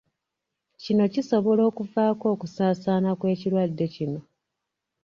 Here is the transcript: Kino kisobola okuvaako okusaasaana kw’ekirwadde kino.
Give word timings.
Kino 0.81 1.03
kisobola 1.13 1.61
okuvaako 1.69 2.25
okusaasaana 2.35 3.09
kw’ekirwadde 3.19 3.85
kino. 3.95 4.19